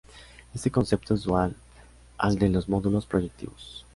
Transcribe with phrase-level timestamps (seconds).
[0.55, 1.55] Este concepto es dual
[2.17, 3.85] al de los módulos proyectivos.